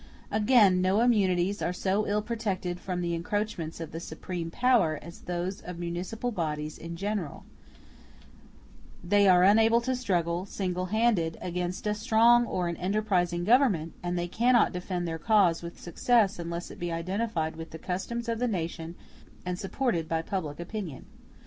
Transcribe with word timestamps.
Again, 0.31 0.81
no 0.81 0.99
immunities 1.01 1.61
are 1.61 1.71
so 1.71 2.07
ill 2.07 2.23
protected 2.23 2.79
from 2.79 3.01
the 3.01 3.13
encroachments 3.13 3.79
of 3.79 3.91
the 3.91 3.99
supreme 3.99 4.49
power 4.49 4.97
as 4.99 5.19
those 5.21 5.61
of 5.61 5.77
municipal 5.77 6.31
bodies 6.31 6.79
in 6.79 6.95
general: 6.95 7.45
they 9.03 9.27
are 9.27 9.43
unable 9.43 9.79
to 9.81 9.95
struggle, 9.95 10.47
single 10.47 10.87
handed, 10.87 11.37
against 11.39 11.85
a 11.85 11.93
strong 11.93 12.47
or 12.47 12.67
an 12.67 12.77
enterprising 12.77 13.43
government, 13.43 13.93
and 14.01 14.17
they 14.17 14.27
cannot 14.27 14.73
defend 14.73 15.07
their 15.07 15.19
cause 15.19 15.61
with 15.61 15.79
success 15.79 16.39
unless 16.39 16.71
it 16.71 16.79
be 16.79 16.91
identified 16.91 17.55
with 17.55 17.69
the 17.69 17.77
customs 17.77 18.27
of 18.27 18.39
the 18.39 18.47
nation 18.47 18.95
and 19.45 19.59
supported 19.59 20.09
by 20.09 20.23
public 20.23 20.59
opinion. 20.59 21.05